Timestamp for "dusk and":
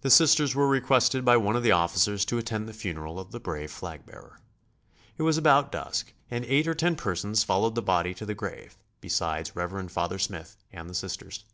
5.70-6.44